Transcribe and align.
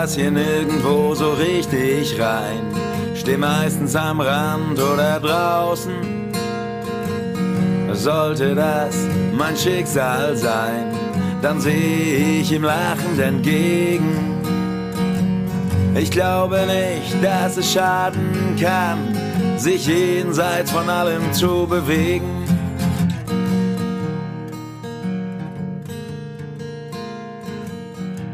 Pass 0.00 0.14
hier 0.14 0.30
nirgendwo 0.30 1.14
so 1.14 1.32
richtig 1.32 2.18
rein. 2.18 2.62
Steh 3.14 3.36
meistens 3.36 3.94
am 3.94 4.22
Rand 4.22 4.80
oder 4.80 5.20
draußen. 5.20 5.92
Sollte 7.92 8.54
das 8.54 8.96
mein 9.36 9.54
Schicksal 9.54 10.34
sein, 10.38 10.86
dann 11.42 11.60
sehe 11.60 12.40
ich 12.40 12.50
ihm 12.50 12.62
lachend 12.62 13.20
entgegen. 13.20 14.40
Ich 15.94 16.10
glaube 16.10 16.60
nicht, 16.66 17.22
dass 17.22 17.58
es 17.58 17.70
schaden 17.70 18.56
kann, 18.58 19.14
sich 19.58 19.86
jenseits 19.86 20.70
von 20.70 20.88
allem 20.88 21.30
zu 21.34 21.66
bewegen. 21.66 22.46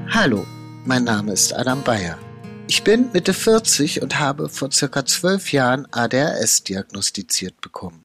Hallo, 0.09 0.47
mein 0.87 1.03
Name 1.03 1.33
ist 1.33 1.53
Adam 1.53 1.83
Bayer. 1.83 2.17
Ich 2.69 2.85
bin 2.85 3.11
Mitte 3.13 3.35
40 3.35 4.03
und 4.03 4.21
habe 4.21 4.49
vor 4.49 4.71
circa 4.71 5.05
zwölf 5.05 5.51
Jahren 5.53 5.87
ADHS 5.91 6.63
diagnostiziert 6.63 7.61
bekommen. 7.61 8.03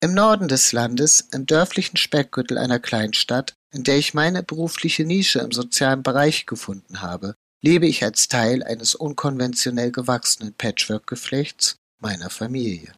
Im 0.00 0.14
Norden 0.14 0.48
des 0.48 0.72
Landes, 0.72 1.28
im 1.32 1.44
dörflichen 1.44 1.98
Speckgürtel 1.98 2.56
einer 2.56 2.78
Kleinstadt, 2.78 3.54
in 3.72 3.84
der 3.84 3.98
ich 3.98 4.14
meine 4.14 4.42
berufliche 4.42 5.04
Nische 5.04 5.40
im 5.40 5.52
sozialen 5.52 6.02
Bereich 6.02 6.46
gefunden 6.46 7.02
habe, 7.02 7.34
lebe 7.62 7.86
ich 7.86 8.02
als 8.02 8.28
Teil 8.28 8.62
eines 8.62 8.94
unkonventionell 8.94 9.92
gewachsenen 9.92 10.54
Patchwork-Geflechts 10.54 11.76
meiner 12.00 12.30
Familie. 12.30 12.92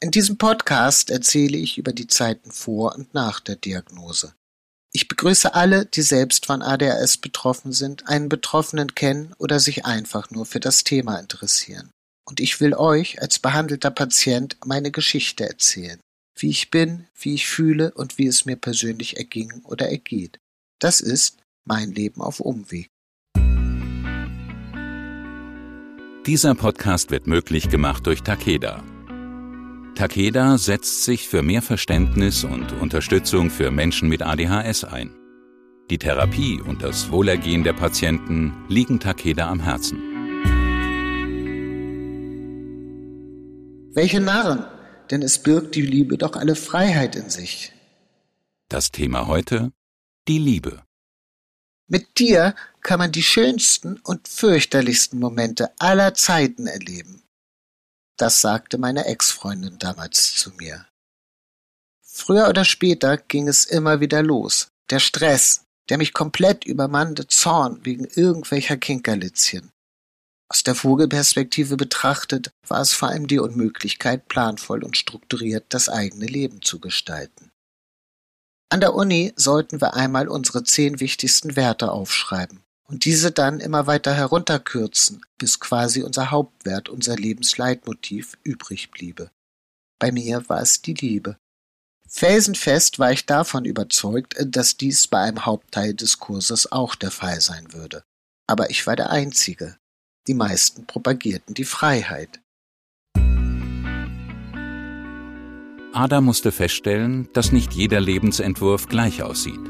In 0.00 0.12
diesem 0.12 0.38
Podcast 0.38 1.10
erzähle 1.10 1.58
ich 1.58 1.76
über 1.76 1.92
die 1.92 2.06
Zeiten 2.06 2.52
vor 2.52 2.94
und 2.94 3.14
nach 3.14 3.40
der 3.40 3.56
Diagnose. 3.56 4.34
Ich 4.92 5.06
begrüße 5.06 5.54
alle, 5.54 5.84
die 5.84 6.02
selbst 6.02 6.46
von 6.46 6.62
ADHS 6.62 7.18
betroffen 7.18 7.72
sind, 7.72 8.08
einen 8.08 8.28
Betroffenen 8.28 8.94
kennen 8.94 9.34
oder 9.38 9.60
sich 9.60 9.84
einfach 9.84 10.30
nur 10.30 10.46
für 10.46 10.60
das 10.60 10.82
Thema 10.82 11.18
interessieren. 11.18 11.90
Und 12.26 12.40
ich 12.40 12.60
will 12.60 12.74
euch 12.74 13.20
als 13.20 13.38
behandelter 13.38 13.90
Patient 13.90 14.56
meine 14.64 14.90
Geschichte 14.90 15.48
erzählen, 15.48 16.00
wie 16.38 16.50
ich 16.50 16.70
bin, 16.70 17.06
wie 17.18 17.34
ich 17.34 17.46
fühle 17.46 17.92
und 17.92 18.18
wie 18.18 18.26
es 18.26 18.44
mir 18.44 18.56
persönlich 18.56 19.18
erging 19.18 19.62
oder 19.64 19.90
ergeht. 19.90 20.38
Das 20.78 21.00
ist 21.00 21.38
mein 21.66 21.92
Leben 21.92 22.22
auf 22.22 22.40
Umweg. 22.40 22.88
Dieser 26.26 26.54
Podcast 26.54 27.10
wird 27.10 27.26
möglich 27.26 27.68
gemacht 27.70 28.06
durch 28.06 28.22
Takeda. 28.22 28.84
Takeda 29.98 30.58
setzt 30.58 31.02
sich 31.02 31.26
für 31.26 31.42
mehr 31.42 31.60
Verständnis 31.60 32.44
und 32.44 32.70
Unterstützung 32.74 33.50
für 33.50 33.72
Menschen 33.72 34.08
mit 34.08 34.22
ADHS 34.22 34.84
ein. 34.84 35.10
Die 35.90 35.98
Therapie 35.98 36.60
und 36.60 36.84
das 36.84 37.10
Wohlergehen 37.10 37.64
der 37.64 37.72
Patienten 37.72 38.54
liegen 38.68 39.00
Takeda 39.00 39.50
am 39.50 39.58
Herzen. 39.58 39.98
Welche 43.92 44.20
Narren, 44.20 44.64
denn 45.10 45.20
es 45.22 45.42
birgt 45.42 45.74
die 45.74 45.82
Liebe 45.82 46.16
doch 46.16 46.36
alle 46.36 46.54
Freiheit 46.54 47.16
in 47.16 47.28
sich. 47.28 47.72
Das 48.68 48.92
Thema 48.92 49.26
heute 49.26 49.72
die 50.28 50.38
Liebe. 50.38 50.84
Mit 51.88 52.20
dir 52.20 52.54
kann 52.82 53.00
man 53.00 53.10
die 53.10 53.24
schönsten 53.24 53.98
und 54.04 54.28
fürchterlichsten 54.28 55.18
Momente 55.18 55.72
aller 55.80 56.14
Zeiten 56.14 56.68
erleben. 56.68 57.24
Das 58.18 58.40
sagte 58.40 58.78
meine 58.78 59.06
Ex-Freundin 59.06 59.78
damals 59.78 60.34
zu 60.34 60.50
mir. 60.50 60.86
Früher 62.04 62.48
oder 62.48 62.64
später 62.64 63.16
ging 63.16 63.46
es 63.46 63.64
immer 63.64 64.00
wieder 64.00 64.22
los. 64.24 64.68
Der 64.90 64.98
Stress, 64.98 65.64
der 65.88 65.98
mich 65.98 66.12
komplett 66.12 66.64
übermannte 66.64 67.28
Zorn 67.28 67.84
wegen 67.84 68.06
irgendwelcher 68.06 68.76
Kinkerlitzchen. 68.76 69.70
Aus 70.50 70.64
der 70.64 70.74
Vogelperspektive 70.74 71.76
betrachtet 71.76 72.50
war 72.66 72.80
es 72.80 72.92
vor 72.92 73.08
allem 73.08 73.28
die 73.28 73.38
Unmöglichkeit, 73.38 74.26
planvoll 74.26 74.82
und 74.82 74.96
strukturiert 74.96 75.66
das 75.68 75.88
eigene 75.88 76.26
Leben 76.26 76.60
zu 76.60 76.80
gestalten. 76.80 77.50
An 78.70 78.80
der 78.80 78.94
Uni 78.94 79.32
sollten 79.36 79.80
wir 79.80 79.94
einmal 79.94 80.26
unsere 80.26 80.64
zehn 80.64 80.98
wichtigsten 81.00 81.54
Werte 81.54 81.92
aufschreiben 81.92 82.64
und 82.90 83.04
diese 83.04 83.30
dann 83.30 83.60
immer 83.60 83.86
weiter 83.86 84.14
herunterkürzen, 84.14 85.22
bis 85.36 85.60
quasi 85.60 86.02
unser 86.02 86.30
Hauptwert, 86.30 86.88
unser 86.88 87.16
Lebensleitmotiv 87.16 88.38
übrig 88.42 88.90
bliebe. 88.90 89.30
Bei 89.98 90.10
mir 90.10 90.48
war 90.48 90.62
es 90.62 90.80
die 90.80 90.94
Liebe. 90.94 91.36
Felsenfest 92.08 92.98
war 92.98 93.12
ich 93.12 93.26
davon 93.26 93.66
überzeugt, 93.66 94.36
dass 94.40 94.78
dies 94.78 95.06
bei 95.06 95.20
einem 95.20 95.44
Hauptteil 95.44 95.92
des 95.92 96.18
Kurses 96.18 96.72
auch 96.72 96.94
der 96.94 97.10
Fall 97.10 97.42
sein 97.42 97.74
würde. 97.74 98.02
Aber 98.46 98.70
ich 98.70 98.86
war 98.86 98.96
der 98.96 99.10
Einzige. 99.10 99.76
Die 100.26 100.34
meisten 100.34 100.86
propagierten 100.86 101.54
die 101.54 101.64
Freiheit. 101.64 102.40
Ada 105.92 106.20
musste 106.20 106.52
feststellen, 106.52 107.28
dass 107.34 107.52
nicht 107.52 107.74
jeder 107.74 108.00
Lebensentwurf 108.00 108.88
gleich 108.88 109.22
aussieht. 109.22 109.60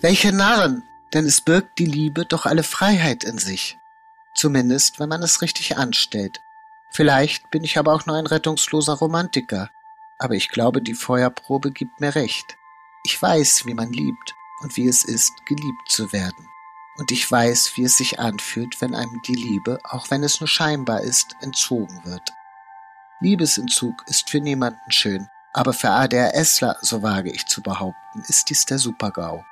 Welche 0.00 0.32
Narren, 0.32 0.88
denn 1.12 1.26
es 1.26 1.40
birgt 1.40 1.78
die 1.78 1.86
Liebe 1.86 2.24
doch 2.24 2.46
alle 2.46 2.62
Freiheit 2.62 3.24
in 3.24 3.38
sich. 3.38 3.78
Zumindest, 4.34 5.00
wenn 5.00 5.08
man 5.08 5.22
es 5.22 5.42
richtig 5.42 5.76
anstellt. 5.76 6.40
Vielleicht 6.90 7.50
bin 7.50 7.64
ich 7.64 7.78
aber 7.78 7.92
auch 7.92 8.06
nur 8.06 8.16
ein 8.16 8.26
rettungsloser 8.26 8.94
Romantiker. 8.94 9.70
Aber 10.18 10.34
ich 10.34 10.48
glaube, 10.48 10.82
die 10.82 10.94
Feuerprobe 10.94 11.70
gibt 11.70 12.00
mir 12.00 12.14
recht. 12.14 12.56
Ich 13.04 13.20
weiß, 13.20 13.66
wie 13.66 13.74
man 13.74 13.92
liebt 13.92 14.34
und 14.62 14.76
wie 14.76 14.88
es 14.88 15.04
ist, 15.04 15.32
geliebt 15.46 15.88
zu 15.88 16.12
werden 16.12 16.46
und 17.00 17.10
ich 17.12 17.28
weiß, 17.28 17.72
wie 17.76 17.84
es 17.84 17.96
sich 17.96 18.20
anfühlt, 18.20 18.82
wenn 18.82 18.94
einem 18.94 19.22
die 19.26 19.34
Liebe, 19.34 19.80
auch 19.84 20.10
wenn 20.10 20.22
es 20.22 20.38
nur 20.38 20.48
scheinbar 20.48 21.00
ist, 21.00 21.34
entzogen 21.40 22.04
wird. 22.04 22.30
Liebesentzug 23.20 24.04
ist 24.06 24.28
für 24.28 24.40
niemanden 24.40 24.92
schön, 24.92 25.26
aber 25.54 25.72
für 25.72 25.88
ADHSler, 25.88 26.76
so 26.82 27.02
wage 27.02 27.30
ich 27.30 27.46
zu 27.46 27.62
behaupten, 27.62 28.22
ist 28.28 28.50
dies 28.50 28.66
der 28.66 28.78
Supergau. 28.78 29.44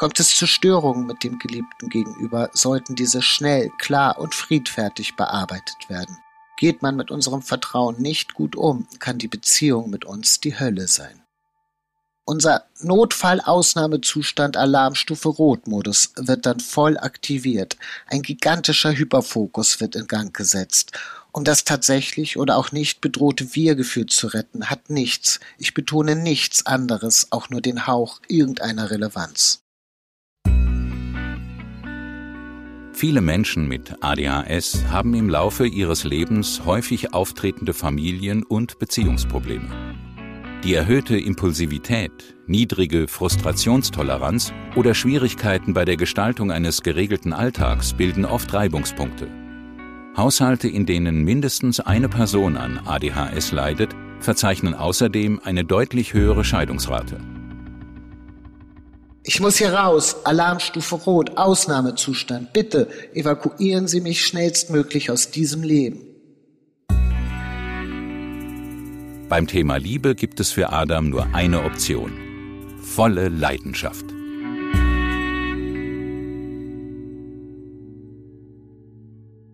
Kommt 0.00 0.18
es 0.18 0.34
zu 0.34 0.46
Störungen 0.46 1.04
mit 1.04 1.24
dem 1.24 1.38
Geliebten 1.38 1.90
gegenüber, 1.90 2.48
sollten 2.54 2.94
diese 2.94 3.20
schnell, 3.20 3.68
klar 3.76 4.18
und 4.18 4.34
friedfertig 4.34 5.14
bearbeitet 5.14 5.76
werden. 5.90 6.16
Geht 6.56 6.80
man 6.80 6.96
mit 6.96 7.10
unserem 7.10 7.42
Vertrauen 7.42 8.00
nicht 8.00 8.32
gut 8.32 8.56
um, 8.56 8.88
kann 8.98 9.18
die 9.18 9.28
Beziehung 9.28 9.90
mit 9.90 10.06
uns 10.06 10.40
die 10.40 10.58
Hölle 10.58 10.88
sein. 10.88 11.22
Unser 12.24 12.64
Notfall-Ausnahmezustand 12.80 14.56
Alarmstufe 14.56 15.28
Rot-Modus 15.28 16.14
wird 16.16 16.46
dann 16.46 16.60
voll 16.60 16.96
aktiviert. 16.96 17.76
Ein 18.06 18.22
gigantischer 18.22 18.96
Hyperfokus 18.96 19.80
wird 19.80 19.96
in 19.96 20.06
Gang 20.06 20.34
gesetzt. 20.34 20.92
Um 21.30 21.44
das 21.44 21.64
tatsächlich 21.64 22.38
oder 22.38 22.56
auch 22.56 22.72
nicht 22.72 23.02
bedrohte 23.02 23.54
Wir-Gefühl 23.54 24.06
zu 24.06 24.28
retten, 24.28 24.70
hat 24.70 24.88
nichts, 24.88 25.40
ich 25.58 25.74
betone 25.74 26.16
nichts 26.16 26.64
anderes, 26.64 27.26
auch 27.32 27.50
nur 27.50 27.60
den 27.60 27.86
Hauch 27.86 28.22
irgendeiner 28.28 28.90
Relevanz. 28.90 29.60
Viele 33.00 33.22
Menschen 33.22 33.66
mit 33.66 33.94
ADHS 34.02 34.84
haben 34.90 35.14
im 35.14 35.30
Laufe 35.30 35.66
ihres 35.66 36.04
Lebens 36.04 36.66
häufig 36.66 37.14
auftretende 37.14 37.72
Familien- 37.72 38.42
und 38.42 38.78
Beziehungsprobleme. 38.78 39.70
Die 40.64 40.74
erhöhte 40.74 41.16
Impulsivität, 41.16 42.12
niedrige 42.46 43.08
Frustrationstoleranz 43.08 44.52
oder 44.76 44.92
Schwierigkeiten 44.92 45.72
bei 45.72 45.86
der 45.86 45.96
Gestaltung 45.96 46.52
eines 46.52 46.82
geregelten 46.82 47.32
Alltags 47.32 47.94
bilden 47.94 48.26
oft 48.26 48.52
Reibungspunkte. 48.52 49.28
Haushalte, 50.14 50.68
in 50.68 50.84
denen 50.84 51.24
mindestens 51.24 51.80
eine 51.80 52.10
Person 52.10 52.58
an 52.58 52.82
ADHS 52.84 53.52
leidet, 53.52 53.96
verzeichnen 54.18 54.74
außerdem 54.74 55.40
eine 55.42 55.64
deutlich 55.64 56.12
höhere 56.12 56.44
Scheidungsrate. 56.44 57.18
Ich 59.22 59.38
muss 59.40 59.58
hier 59.58 59.74
raus. 59.74 60.24
Alarmstufe 60.24 60.94
Rot, 60.94 61.36
Ausnahmezustand. 61.36 62.52
Bitte 62.54 62.88
evakuieren 63.12 63.86
Sie 63.86 64.00
mich 64.00 64.24
schnellstmöglich 64.24 65.10
aus 65.10 65.30
diesem 65.30 65.62
Leben. 65.62 66.06
Beim 69.28 69.46
Thema 69.46 69.76
Liebe 69.76 70.14
gibt 70.14 70.40
es 70.40 70.50
für 70.50 70.72
Adam 70.72 71.10
nur 71.10 71.34
eine 71.34 71.62
Option. 71.64 72.12
Volle 72.82 73.28
Leidenschaft. 73.28 74.06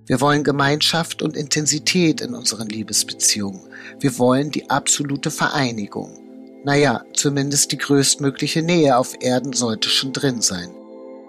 Wir 0.06 0.20
wollen 0.20 0.44
Gemeinschaft 0.44 1.20
und 1.20 1.36
Intensität 1.36 2.20
in 2.20 2.34
unseren 2.34 2.68
Liebesbeziehungen. 2.68 3.60
Wir 3.98 4.16
wollen 4.18 4.52
die 4.52 4.70
absolute 4.70 5.32
Vereinigung. 5.32 6.25
Naja, 6.66 7.04
zumindest 7.14 7.70
die 7.70 7.78
größtmögliche 7.78 8.60
Nähe 8.60 8.98
auf 8.98 9.14
Erden 9.20 9.52
sollte 9.52 9.88
schon 9.88 10.12
drin 10.12 10.40
sein. 10.40 10.68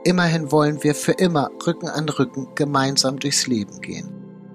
Immerhin 0.04 0.52
wollen 0.52 0.84
wir 0.84 0.96
für 0.96 1.12
immer 1.12 1.52
Rücken 1.68 1.90
an 1.90 2.10
Rücken 2.10 2.48
gemeinsam 2.56 3.20
durchs 3.20 3.46
Leben 3.46 3.80
gehen. 3.82 4.10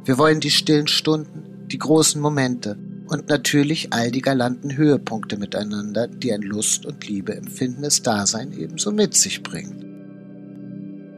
Wir 0.04 0.18
wollen 0.18 0.40
die 0.40 0.50
stillen 0.50 0.88
Stunden, 0.88 1.68
die 1.68 1.78
großen 1.78 2.20
Momente, 2.20 2.76
Und 3.08 3.28
natürlich 3.28 3.92
all 3.92 4.10
die 4.10 4.22
galanten 4.22 4.76
Höhepunkte 4.76 5.36
miteinander, 5.36 6.08
die 6.08 6.32
ein 6.32 6.40
Lust 6.40 6.86
und 6.86 7.06
Liebe 7.06 7.34
empfindendes 7.34 8.02
Dasein 8.02 8.52
ebenso 8.52 8.90
mit 8.90 9.14
sich 9.14 9.42
bringt. 9.42 9.84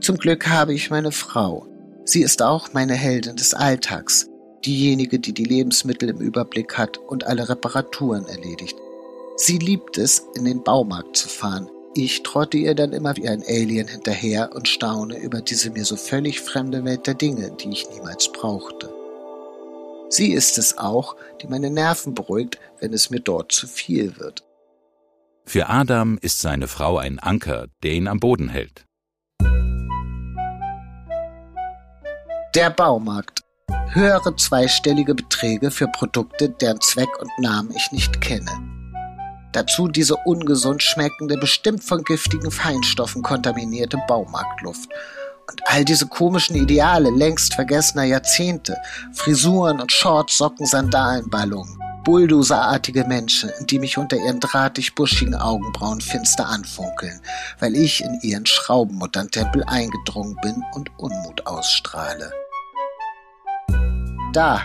Zum 0.00 0.16
Glück 0.16 0.48
habe 0.48 0.74
ich 0.74 0.90
meine 0.90 1.12
Frau. 1.12 1.68
Sie 2.04 2.22
ist 2.22 2.42
auch 2.42 2.72
meine 2.72 2.94
Heldin 2.94 3.36
des 3.36 3.54
Alltags, 3.54 4.28
diejenige, 4.64 5.20
die 5.20 5.32
die 5.32 5.44
Lebensmittel 5.44 6.08
im 6.08 6.18
Überblick 6.18 6.76
hat 6.76 6.98
und 6.98 7.26
alle 7.28 7.48
Reparaturen 7.48 8.26
erledigt. 8.26 8.76
Sie 9.46 9.58
liebt 9.58 9.98
es, 9.98 10.22
in 10.34 10.46
den 10.46 10.62
Baumarkt 10.62 11.18
zu 11.18 11.28
fahren. 11.28 11.68
Ich 11.94 12.22
trotte 12.22 12.56
ihr 12.56 12.74
dann 12.74 12.94
immer 12.94 13.14
wie 13.16 13.28
ein 13.28 13.42
Alien 13.46 13.86
hinterher 13.86 14.50
und 14.54 14.68
staune 14.68 15.18
über 15.18 15.42
diese 15.42 15.68
mir 15.68 15.84
so 15.84 15.96
völlig 15.96 16.40
fremde 16.40 16.82
Welt 16.86 17.06
der 17.06 17.12
Dinge, 17.12 17.50
die 17.50 17.68
ich 17.68 17.86
niemals 17.90 18.32
brauchte. 18.32 18.90
Sie 20.08 20.32
ist 20.32 20.56
es 20.56 20.78
auch, 20.78 21.14
die 21.42 21.46
meine 21.46 21.68
Nerven 21.68 22.14
beruhigt, 22.14 22.58
wenn 22.80 22.94
es 22.94 23.10
mir 23.10 23.20
dort 23.20 23.52
zu 23.52 23.66
viel 23.66 24.18
wird. 24.18 24.44
Für 25.44 25.68
Adam 25.68 26.16
ist 26.22 26.40
seine 26.40 26.66
Frau 26.66 26.96
ein 26.96 27.18
Anker, 27.18 27.66
der 27.82 27.92
ihn 27.92 28.08
am 28.08 28.20
Boden 28.20 28.48
hält. 28.48 28.86
Der 32.54 32.70
Baumarkt 32.70 33.42
höhere 33.90 34.34
zweistellige 34.36 35.14
Beträge 35.14 35.70
für 35.70 35.88
Produkte, 35.88 36.48
deren 36.48 36.80
Zweck 36.80 37.10
und 37.20 37.30
Namen 37.40 37.72
ich 37.76 37.92
nicht 37.92 38.22
kenne. 38.22 38.73
Dazu 39.54 39.86
diese 39.86 40.16
ungesund 40.16 40.82
schmeckende, 40.82 41.38
bestimmt 41.38 41.84
von 41.84 42.02
giftigen 42.02 42.50
Feinstoffen 42.50 43.22
kontaminierte 43.22 43.98
Baumarktluft. 44.08 44.90
Und 45.48 45.60
all 45.66 45.84
diese 45.84 46.06
komischen 46.08 46.56
Ideale 46.56 47.10
längst 47.10 47.54
vergessener 47.54 48.02
Jahrzehnte, 48.02 48.76
Frisuren 49.12 49.80
und 49.80 49.92
Shorts, 49.92 50.38
Socken, 50.38 50.66
Sandalen, 50.66 51.30
Ballungen, 51.30 51.78
Bulldozerartige 52.02 53.04
Menschen, 53.04 53.50
die 53.70 53.78
mich 53.78 53.96
unter 53.96 54.16
ihren 54.16 54.40
drahtig 54.40 54.96
buschigen 54.96 55.36
Augenbrauen 55.36 56.00
finster 56.00 56.48
anfunkeln, 56.48 57.20
weil 57.60 57.76
ich 57.76 58.02
in 58.02 58.18
ihren 58.22 58.46
Schraubenmutterntempel 58.46 59.62
eingedrungen 59.64 60.36
bin 60.42 60.64
und 60.74 60.90
Unmut 60.98 61.46
ausstrahle. 61.46 62.32
Da, 64.32 64.62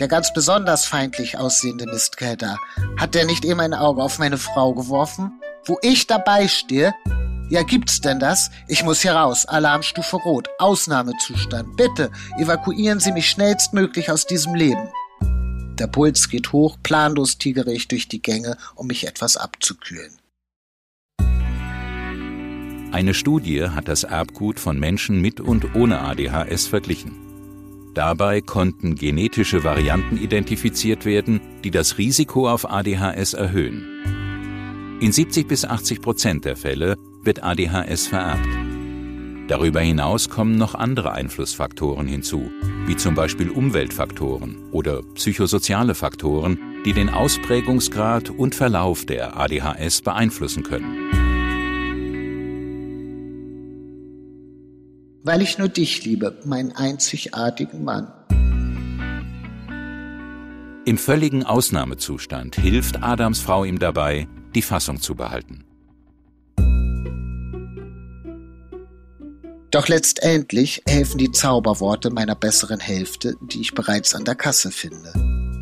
der 0.00 0.08
ganz 0.08 0.32
besonders 0.32 0.86
feindlich 0.86 1.38
aussehende 1.38 1.86
Mistkerl 1.86 2.36
da. 2.36 2.56
Hat 2.96 3.14
der 3.14 3.26
nicht 3.26 3.44
eben 3.44 3.60
ein 3.60 3.74
Auge 3.74 4.02
auf 4.02 4.18
meine 4.18 4.38
Frau 4.38 4.74
geworfen? 4.74 5.40
Wo 5.64 5.78
ich 5.82 6.06
dabei 6.06 6.48
stehe? 6.48 6.94
Ja, 7.50 7.62
gibt's 7.62 8.00
denn 8.00 8.20
das? 8.20 8.50
Ich 8.68 8.84
muss 8.84 9.02
hier 9.02 9.12
raus. 9.12 9.46
Alarmstufe 9.46 10.16
Rot. 10.16 10.48
Ausnahmezustand. 10.58 11.76
Bitte, 11.76 12.10
evakuieren 12.38 13.00
Sie 13.00 13.12
mich 13.12 13.28
schnellstmöglich 13.28 14.10
aus 14.10 14.26
diesem 14.26 14.54
Leben. 14.54 14.88
Der 15.78 15.88
Puls 15.88 16.28
geht 16.28 16.52
hoch, 16.52 16.76
planlos 16.82 17.38
tigere 17.38 17.72
ich 17.72 17.88
durch 17.88 18.08
die 18.08 18.22
Gänge, 18.22 18.56
um 18.74 18.86
mich 18.86 19.06
etwas 19.06 19.36
abzukühlen. 19.36 20.18
Eine 22.92 23.12
Studie 23.12 23.70
hat 23.70 23.88
das 23.88 24.04
Erbgut 24.04 24.60
von 24.60 24.78
Menschen 24.78 25.20
mit 25.20 25.40
und 25.40 25.74
ohne 25.74 26.00
ADHS 26.00 26.68
verglichen. 26.68 27.23
Dabei 27.94 28.40
konnten 28.40 28.96
genetische 28.96 29.62
Varianten 29.62 30.16
identifiziert 30.16 31.04
werden, 31.04 31.40
die 31.62 31.70
das 31.70 31.96
Risiko 31.96 32.48
auf 32.48 32.68
ADHS 32.68 33.34
erhöhen. 33.34 34.98
In 35.00 35.12
70 35.12 35.46
bis 35.46 35.64
80 35.64 36.00
Prozent 36.00 36.44
der 36.44 36.56
Fälle 36.56 36.96
wird 37.22 37.44
ADHS 37.44 38.08
vererbt. 38.08 38.48
Darüber 39.46 39.80
hinaus 39.80 40.28
kommen 40.28 40.56
noch 40.56 40.74
andere 40.74 41.12
Einflussfaktoren 41.12 42.06
hinzu, 42.06 42.50
wie 42.86 42.96
zum 42.96 43.14
Beispiel 43.14 43.50
Umweltfaktoren 43.50 44.56
oder 44.72 45.02
psychosoziale 45.14 45.94
Faktoren, 45.94 46.58
die 46.84 46.94
den 46.94 47.10
Ausprägungsgrad 47.10 48.30
und 48.30 48.54
Verlauf 48.54 49.04
der 49.04 49.36
ADHS 49.38 50.02
beeinflussen 50.02 50.62
können. 50.62 51.23
Weil 55.24 55.42
ich 55.42 55.58
nur 55.58 55.68
dich 55.68 56.04
liebe, 56.04 56.38
meinen 56.44 56.70
einzigartigen 56.72 57.82
Mann. 57.82 58.12
Im 60.84 60.98
völligen 60.98 61.44
Ausnahmezustand 61.44 62.56
hilft 62.56 63.02
Adams 63.02 63.40
Frau 63.40 63.64
ihm 63.64 63.78
dabei, 63.78 64.28
die 64.54 64.60
Fassung 64.60 65.00
zu 65.00 65.14
behalten. 65.14 65.64
Doch 69.70 69.88
letztendlich 69.88 70.82
helfen 70.86 71.18
die 71.18 71.32
Zauberworte 71.32 72.10
meiner 72.10 72.36
besseren 72.36 72.78
Hälfte, 72.78 73.34
die 73.40 73.62
ich 73.62 73.74
bereits 73.74 74.14
an 74.14 74.24
der 74.24 74.36
Kasse 74.36 74.70
finde. 74.70 75.12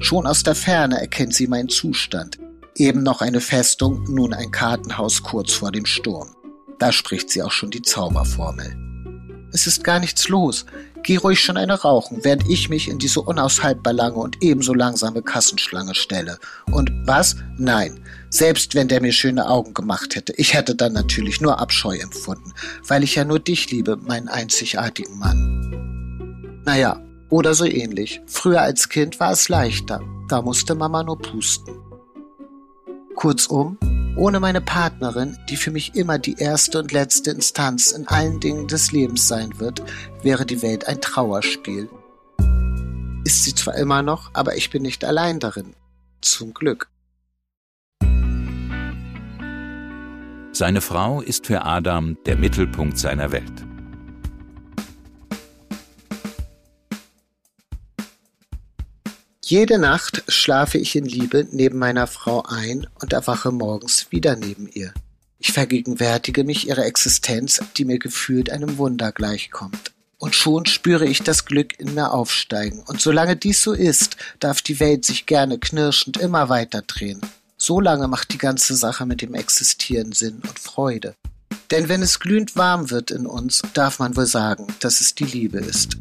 Schon 0.00 0.26
aus 0.26 0.43
der 0.43 0.56
Ferne 0.56 1.00
erkennt 1.00 1.35
sie 1.35 1.47
meinen 1.47 1.69
Zustand. 1.69 2.38
Eben 2.76 3.05
noch 3.05 3.23
eine 3.23 3.41
Festung, 3.41 4.05
nun 4.08 4.35
ein 4.35 4.50
Kartenhaus 4.50 5.23
kurz 5.23 5.53
vor 5.53 5.70
dem 5.70 5.87
Sturm. 5.87 6.35
Da 6.79 6.91
spricht 6.91 7.31
sie 7.31 7.43
auch 7.43 7.53
schon 7.53 7.70
die 7.70 7.82
Zauberformel. 7.82 8.92
Es 9.52 9.66
ist 9.66 9.84
gar 9.84 10.00
nichts 10.00 10.28
los. 10.28 10.64
Geh 11.02 11.16
ruhig 11.16 11.40
schon 11.40 11.56
eine 11.56 11.75
rauchen, 11.75 12.20
während 12.22 12.49
ich 12.49 12.69
mich 12.69 12.88
in 12.88 12.99
diese 12.99 13.20
unaushaltbar 13.20 13.93
lange 13.93 14.16
und 14.16 14.43
ebenso 14.43 14.72
langsame 14.72 15.22
Kassenschlange 15.22 15.94
stelle. 15.94 16.38
Und 16.70 16.90
was? 17.04 17.37
Nein. 17.58 18.00
Selbst 18.31 18.75
wenn 18.75 18.88
der 18.88 19.02
mir 19.02 19.12
schöne 19.12 19.49
Augen 19.49 19.75
gemacht 19.75 20.14
hätte, 20.14 20.32
ich 20.37 20.54
hätte 20.54 20.75
dann 20.75 20.93
natürlich 20.93 21.40
nur 21.40 21.58
Abscheu 21.58 21.96
empfunden, 21.96 22.52
weil 22.87 23.02
ich 23.02 23.14
ja 23.14 23.25
nur 23.25 23.40
dich 23.40 23.70
liebe, 23.70 23.96
meinen 23.96 24.28
einzigartigen 24.28 25.19
Mann. 25.19 26.62
Naja, 26.64 27.02
oder 27.28 27.55
so 27.55 27.64
ähnlich. 27.64 28.20
Früher 28.26 28.62
als 28.62 28.88
Kind 28.88 29.19
war 29.20 29.32
es 29.32 29.48
leichter. 29.48 30.00
Da 30.28 30.40
musste 30.40 30.75
Mama 30.75 31.02
nur 31.02 31.19
pusten. 31.19 31.75
Kurzum, 33.16 33.76
ohne 34.17 34.41
meine 34.41 34.61
Partnerin, 34.61 35.38
die 35.49 35.56
für 35.56 35.70
mich 35.70 35.94
immer 35.94 36.19
die 36.19 36.37
erste 36.38 36.79
und 36.79 36.93
letzte 36.93 37.31
Instanz 37.31 37.91
in 37.93 38.06
allen 38.09 38.41
Dingen 38.41 38.69
des 38.69 38.93
Lebens 38.93 39.26
sein 39.26 39.59
wird, 39.59 39.82
wäre 40.23 40.44
die 40.44 40.62
Welt 40.62 40.87
ein 40.87 41.00
Trauerspiel. 41.00 41.88
Ist 43.25 43.44
sie 43.44 43.55
zwar 43.55 43.76
immer 43.76 44.03
noch, 44.03 44.31
aber 44.35 44.56
ich 44.56 44.70
bin 44.70 44.82
nicht 44.82 45.05
allein 45.05 45.38
darin. 45.41 45.75
Zum 46.20 46.53
Glück. 46.55 46.88
Seine 50.53 50.82
Frau 50.82 51.23
ist 51.23 51.47
für 51.47 51.65
Adam 51.65 52.19
der 52.27 52.36
Mittelpunkt 52.36 52.98
seiner 52.98 53.32
Welt. 53.32 53.71
Jede 59.44 59.79
Nacht 59.79 60.22
schlafe 60.29 60.79
ich 60.79 60.94
in 60.94 61.05
Liebe 61.05 61.49
neben 61.51 61.77
meiner 61.77 62.06
Frau 62.06 62.44
ein 62.44 62.87
und 63.01 63.13
erwache 63.13 63.51
morgens 63.51 64.06
wieder 64.11 64.37
neben 64.37 64.69
ihr. 64.69 64.94
Ich 65.41 65.51
vergegenwärtige 65.51 66.44
mich 66.44 66.69
ihrer 66.69 66.87
Existenz, 66.87 67.61
die 67.77 67.84
mir 67.84 67.99
gefühlt 67.99 68.51
einem 68.51 68.79
Wunder 68.79 69.11
gleichkommt. 69.11 69.91
Und 70.17 70.37
schon 70.37 70.67
spüre 70.67 71.06
ich 71.06 71.25
das 71.25 71.44
Glück 71.44 71.79
in 71.81 71.94
mir 71.94 72.13
aufsteigen. 72.13 72.84
Und 72.87 73.01
solange 73.01 73.34
dies 73.34 73.61
so 73.61 73.72
ist, 73.72 74.17
darf 74.39 74.63
die 74.63 74.79
Welt 74.79 75.05
sich 75.05 75.27
gerne 75.27 75.58
knirschend 75.58 76.19
immer 76.19 76.49
weiter 76.49 76.82
drehen. 76.82 77.20
So 77.56 77.81
lange 77.81 78.06
macht 78.06 78.32
die 78.32 78.39
ganze 78.39 78.77
Sache 78.77 79.06
mit 79.06 79.22
dem 79.22 79.34
Existieren 79.34 80.13
Sinn 80.13 80.41
und 80.49 80.61
Freude. 80.61 81.17
Denn 81.72 81.89
wenn 81.89 82.03
es 82.03 82.20
glühend 82.20 82.55
warm 82.55 82.91
wird 82.91 83.11
in 83.11 83.27
uns, 83.27 83.63
darf 83.75 83.99
man 83.99 84.17
wohl 84.17 84.27
sagen, 84.27 84.69
dass 84.79 85.01
es 85.01 85.17
die 85.17 85.25
Liebe 85.25 85.58
ist. 85.58 85.96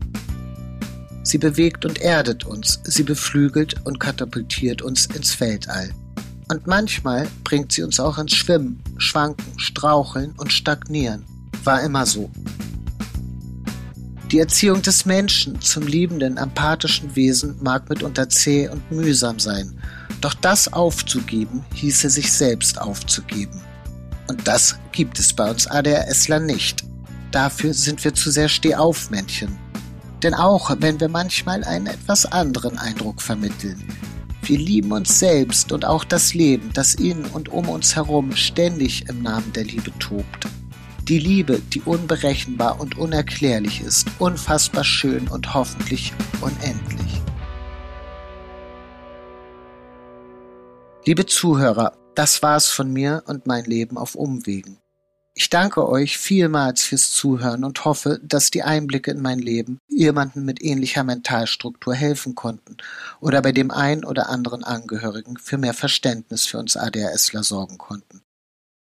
Sie 1.23 1.37
bewegt 1.37 1.85
und 1.85 2.01
erdet 2.01 2.45
uns, 2.45 2.79
sie 2.83 3.03
beflügelt 3.03 3.85
und 3.85 3.99
katapultiert 3.99 4.81
uns 4.81 5.05
ins 5.05 5.39
Weltall. 5.39 5.91
Und 6.49 6.67
manchmal 6.67 7.27
bringt 7.43 7.71
sie 7.71 7.83
uns 7.83 7.99
auch 7.99 8.17
ins 8.17 8.33
Schwimmen, 8.33 8.83
Schwanken, 8.97 9.57
Straucheln 9.59 10.33
und 10.37 10.51
Stagnieren. 10.51 11.23
War 11.63 11.81
immer 11.83 12.05
so. 12.05 12.29
Die 14.31 14.39
Erziehung 14.39 14.81
des 14.81 15.05
Menschen 15.05 15.61
zum 15.61 15.85
liebenden, 15.85 16.37
empathischen 16.37 17.15
Wesen 17.15 17.57
mag 17.61 17.89
mitunter 17.89 18.29
zäh 18.29 18.69
und 18.69 18.91
mühsam 18.91 19.39
sein, 19.39 19.77
doch 20.21 20.33
das 20.33 20.71
aufzugeben 20.71 21.63
hieße 21.73 22.09
sich 22.09 22.31
selbst 22.31 22.79
aufzugeben. 22.79 23.61
Und 24.27 24.47
das 24.47 24.77
gibt 24.91 25.19
es 25.19 25.33
bei 25.33 25.49
uns 25.49 25.67
ADHSler 25.67 26.39
nicht. 26.39 26.83
Dafür 27.31 27.73
sind 27.73 28.03
wir 28.03 28.13
zu 28.13 28.31
sehr 28.31 28.49
Stehaufmännchen 28.49 29.57
denn 30.23 30.33
auch 30.33 30.75
wenn 30.79 30.99
wir 30.99 31.09
manchmal 31.09 31.63
einen 31.63 31.87
etwas 31.87 32.25
anderen 32.25 32.77
Eindruck 32.77 33.21
vermitteln, 33.21 33.87
wir 34.43 34.57
lieben 34.57 34.91
uns 34.91 35.19
selbst 35.19 35.71
und 35.71 35.85
auch 35.85 36.03
das 36.03 36.33
Leben, 36.33 36.71
das 36.73 36.95
in 36.95 37.25
und 37.25 37.49
um 37.49 37.69
uns 37.69 37.95
herum 37.95 38.35
ständig 38.35 39.07
im 39.07 39.21
Namen 39.21 39.53
der 39.53 39.63
Liebe 39.63 39.91
tobt. 39.99 40.47
Die 41.07 41.19
Liebe, 41.19 41.59
die 41.59 41.81
unberechenbar 41.81 42.79
und 42.79 42.97
unerklärlich 42.97 43.81
ist, 43.81 44.07
unfassbar 44.19 44.83
schön 44.83 45.27
und 45.27 45.53
hoffentlich 45.53 46.13
unendlich. 46.41 47.21
Liebe 51.05 51.25
Zuhörer, 51.25 51.93
das 52.15 52.43
war's 52.43 52.67
von 52.67 52.91
mir 52.91 53.23
und 53.25 53.47
mein 53.47 53.65
Leben 53.65 53.97
auf 53.97 54.15
Umwegen. 54.15 54.79
Ich 55.33 55.49
danke 55.49 55.87
euch 55.87 56.17
vielmals 56.17 56.83
fürs 56.83 57.11
Zuhören 57.11 57.63
und 57.63 57.85
hoffe, 57.85 58.19
dass 58.21 58.51
die 58.51 58.63
Einblicke 58.63 59.11
in 59.11 59.21
mein 59.21 59.39
Leben 59.39 59.79
jemanden 59.87 60.43
mit 60.43 60.61
ähnlicher 60.61 61.05
Mentalstruktur 61.05 61.95
helfen 61.95 62.35
konnten 62.35 62.77
oder 63.21 63.41
bei 63.41 63.53
dem 63.53 63.71
einen 63.71 64.03
oder 64.03 64.29
anderen 64.29 64.63
Angehörigen 64.63 65.37
für 65.37 65.57
mehr 65.57 65.73
Verständnis 65.73 66.45
für 66.45 66.57
uns 66.57 66.75
ADHSler 66.75 67.43
sorgen 67.43 67.77
konnten. 67.77 68.21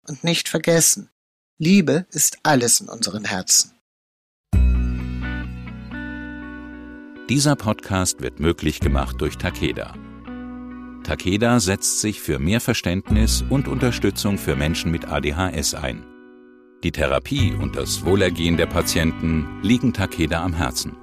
Und 0.08 0.24
nicht 0.24 0.48
vergessen, 0.48 1.10
Liebe 1.58 2.06
ist 2.10 2.38
alles 2.42 2.80
in 2.80 2.88
unseren 2.88 3.24
Herzen. 3.24 3.72
Dieser 7.28 7.54
Podcast 7.54 8.20
wird 8.20 8.40
möglich 8.40 8.80
gemacht 8.80 9.20
durch 9.20 9.38
Takeda. 9.38 9.94
Takeda 11.04 11.60
setzt 11.60 12.00
sich 12.00 12.20
für 12.20 12.40
mehr 12.40 12.60
Verständnis 12.60 13.44
und 13.48 13.68
Unterstützung 13.68 14.38
für 14.38 14.56
Menschen 14.56 14.90
mit 14.90 15.06
ADHS 15.06 15.74
ein. 15.74 16.04
Die 16.82 16.90
Therapie 16.90 17.54
und 17.54 17.76
das 17.76 18.04
Wohlergehen 18.04 18.56
der 18.56 18.66
Patienten 18.66 19.60
liegen 19.62 19.92
Takeda 19.92 20.42
am 20.42 20.52
Herzen. 20.52 21.01